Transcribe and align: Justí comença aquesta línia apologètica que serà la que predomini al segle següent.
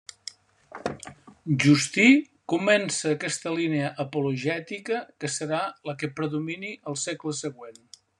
Justí 1.63 2.05
comença 2.53 3.11
aquesta 3.17 3.53
línia 3.59 3.91
apologètica 4.05 5.03
que 5.25 5.31
serà 5.35 5.61
la 5.91 5.97
que 6.01 6.11
predomini 6.21 6.73
al 6.93 6.99
segle 7.07 7.35
següent. 7.43 7.79